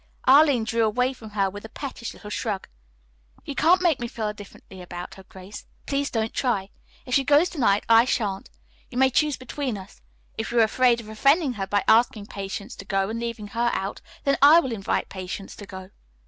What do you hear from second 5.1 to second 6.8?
her, Grace. Please don't try.